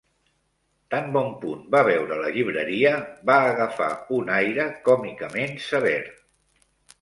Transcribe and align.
Tan 0.93 1.09
bon 1.17 1.27
punt 1.43 1.59
va 1.75 1.81
veure 1.87 2.17
la 2.21 2.31
llibreria, 2.37 2.93
va 3.31 3.35
agafar 3.51 3.91
un 4.17 4.33
aire 4.39 4.67
còmicament 4.89 5.55
sever. 5.69 5.97